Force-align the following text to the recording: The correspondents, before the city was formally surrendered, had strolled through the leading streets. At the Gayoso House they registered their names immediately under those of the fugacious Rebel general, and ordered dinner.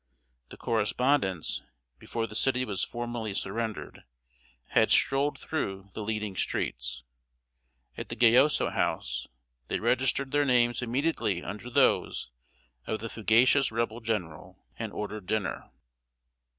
The 0.49 0.57
correspondents, 0.57 1.61
before 1.99 2.25
the 2.25 2.33
city 2.33 2.65
was 2.65 2.83
formally 2.83 3.35
surrendered, 3.35 4.03
had 4.69 4.89
strolled 4.89 5.37
through 5.39 5.91
the 5.93 6.01
leading 6.01 6.35
streets. 6.35 7.03
At 7.95 8.09
the 8.09 8.15
Gayoso 8.15 8.71
House 8.71 9.27
they 9.67 9.79
registered 9.79 10.31
their 10.31 10.43
names 10.43 10.81
immediately 10.81 11.43
under 11.43 11.69
those 11.69 12.31
of 12.87 12.97
the 12.99 13.11
fugacious 13.11 13.71
Rebel 13.71 13.99
general, 13.99 14.65
and 14.75 14.91
ordered 14.91 15.27
dinner. 15.27 15.69